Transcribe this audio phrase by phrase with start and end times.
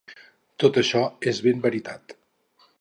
[0.63, 1.03] Tot això
[1.33, 2.19] és ben veritat.